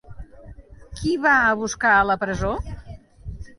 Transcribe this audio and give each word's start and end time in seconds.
Qui 1.01 1.13
va 1.27 1.35
a 1.51 1.53
buscar 1.61 1.93
a 1.99 2.09
la 2.13 2.19
presó? 2.25 2.57